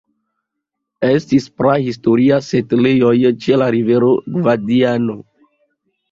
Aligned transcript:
Estis 1.07 1.43
prahistoriaj 1.61 2.39
setlejoj 2.45 3.11
ĉe 3.45 3.59
la 3.63 3.67
rivero 3.75 4.09
Gvadiano. 4.39 5.19